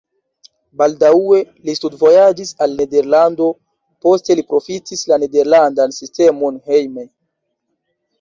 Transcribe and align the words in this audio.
Baldaŭe 0.81 1.41
li 1.67 1.75
studvojaĝis 1.79 2.53
al 2.65 2.73
Nederlando, 2.79 3.49
poste 4.07 4.37
li 4.39 4.45
profitis 4.55 5.05
la 5.13 5.19
nederlandan 5.25 5.95
sistemon 5.99 6.59
hejme. 6.73 7.05